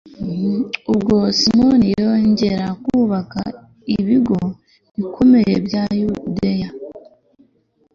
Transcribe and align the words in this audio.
ubwo 0.91 1.15
simoni 1.39 1.87
yongera 2.01 2.67
kubaka 2.85 3.41
ibigo 3.97 4.39
bikomeye 4.95 5.53
bya 5.65 5.83
yudeya 5.99 6.69